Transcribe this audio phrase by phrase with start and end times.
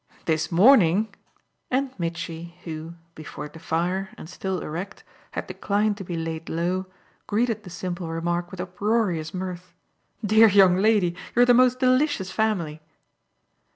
[0.25, 1.13] "This morning?"
[1.69, 6.87] and Mitchy, who, before the fire and still erect, had declined to be laid low,
[7.27, 9.75] greeted the simple remark with uproarious mirth.
[10.25, 12.81] "Dear young lady, you're the most delicious family!"